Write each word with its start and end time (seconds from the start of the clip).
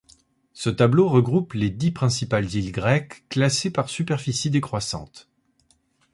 Ce 0.53 0.71
tableau 0.71 1.07
regroupe 1.07 1.53
les 1.53 1.69
dix 1.69 1.91
principales 1.91 2.55
îles 2.55 2.71
grecques, 2.71 3.23
classées 3.29 3.69
par 3.69 3.87
superficie 3.87 4.49
décroissante. 4.49 5.29